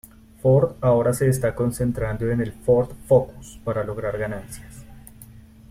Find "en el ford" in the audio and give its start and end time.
2.31-2.89